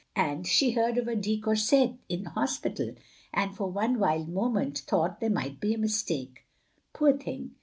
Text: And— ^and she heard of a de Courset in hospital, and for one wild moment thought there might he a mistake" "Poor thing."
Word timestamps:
And— 0.15 0.45
^and 0.45 0.47
she 0.47 0.71
heard 0.71 0.97
of 0.97 1.07
a 1.07 1.15
de 1.15 1.39
Courset 1.39 1.95
in 2.09 2.25
hospital, 2.25 2.95
and 3.31 3.55
for 3.55 3.67
one 3.69 3.99
wild 3.99 4.29
moment 4.29 4.79
thought 4.79 5.19
there 5.19 5.29
might 5.29 5.57
he 5.61 5.75
a 5.75 5.77
mistake" 5.77 6.43
"Poor 6.93 7.15
thing." 7.15 7.51